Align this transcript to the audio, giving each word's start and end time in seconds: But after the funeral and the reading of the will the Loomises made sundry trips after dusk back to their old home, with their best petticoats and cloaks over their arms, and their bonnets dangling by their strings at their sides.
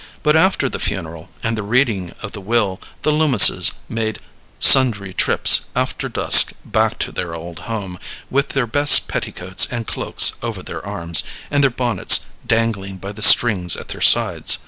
But 0.23 0.35
after 0.35 0.67
the 0.67 0.79
funeral 0.79 1.29
and 1.43 1.55
the 1.55 1.61
reading 1.61 2.11
of 2.23 2.31
the 2.31 2.41
will 2.41 2.81
the 3.03 3.11
Loomises 3.11 3.73
made 3.87 4.17
sundry 4.57 5.13
trips 5.13 5.65
after 5.75 6.09
dusk 6.09 6.53
back 6.65 6.97
to 6.97 7.11
their 7.11 7.35
old 7.35 7.59
home, 7.69 7.99
with 8.31 8.49
their 8.49 8.65
best 8.65 9.07
petticoats 9.07 9.67
and 9.69 9.85
cloaks 9.85 10.33
over 10.41 10.63
their 10.63 10.83
arms, 10.83 11.21
and 11.51 11.63
their 11.63 11.69
bonnets 11.69 12.21
dangling 12.47 12.97
by 12.97 13.11
their 13.11 13.21
strings 13.21 13.75
at 13.75 13.89
their 13.89 14.01
sides. 14.01 14.57